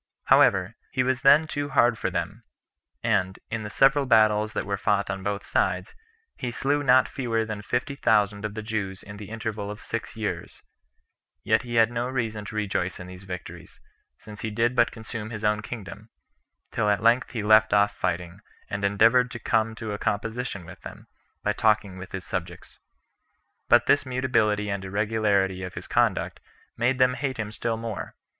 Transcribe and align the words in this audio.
However, 0.23 0.73
he 0.89 1.03
was 1.03 1.21
then 1.21 1.45
too 1.45 1.69
hard 1.69 1.95
for 1.95 2.09
them; 2.09 2.43
and, 3.03 3.37
in 3.51 3.61
the 3.61 3.69
several 3.69 4.07
battles 4.07 4.53
that 4.53 4.65
were 4.65 4.75
fought 4.75 5.11
on 5.11 5.21
both 5.21 5.45
sides, 5.45 5.93
he 6.37 6.49
slew 6.49 6.81
not 6.81 7.07
fewer 7.07 7.45
than 7.45 7.61
fifty 7.61 7.93
thousand 7.95 8.43
of 8.43 8.55
the 8.55 8.63
Jews 8.63 9.03
in 9.03 9.17
the 9.17 9.29
interval 9.29 9.69
of 9.69 9.79
six 9.79 10.15
years. 10.15 10.63
Yet 11.43 11.61
had 11.61 11.87
he 11.89 11.93
no 11.93 12.09
reason 12.09 12.45
to 12.45 12.55
rejoice 12.55 12.99
in 12.99 13.05
these 13.05 13.25
victories, 13.25 13.79
since 14.17 14.41
he 14.41 14.49
did 14.49 14.75
but 14.75 14.89
consume 14.89 15.29
his 15.29 15.43
own 15.43 15.61
kingdom; 15.61 16.09
till 16.71 16.89
at 16.89 17.03
length 17.03 17.29
he 17.29 17.43
left 17.43 17.71
off 17.71 17.93
fighting, 17.95 18.39
and 18.71 18.83
endeavored 18.83 19.29
to 19.29 19.37
come 19.39 19.75
to 19.75 19.91
a 19.93 19.99
composition 19.99 20.65
with 20.65 20.81
them, 20.81 21.05
by 21.43 21.53
talking 21.53 21.99
with 21.99 22.11
his 22.11 22.25
subjects. 22.25 22.79
But 23.69 23.85
this 23.85 24.03
mutability 24.07 24.67
and 24.67 24.83
irregularity 24.83 25.61
of 25.61 25.75
his 25.75 25.85
conduct 25.85 26.39
made 26.75 26.97
them 26.97 27.13
hate 27.13 27.37
him 27.37 27.51
still 27.51 27.77
more. 27.77 28.15